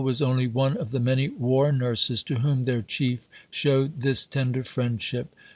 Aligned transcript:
Sister 0.01 0.07
Philippa 0.15 0.19
was 0.25 0.31
only 0.31 0.47
one 0.47 0.77
of 0.77 0.89
the 0.89 0.99
many 0.99 1.29
war 1.29 1.71
nurses 1.71 2.23
to 2.23 2.39
whom 2.39 2.63
their 2.63 2.81
Chief 2.81 3.27
showed 3.51 4.01
this 4.01 4.25
tender 4.25 4.63
friendship. 4.63 5.35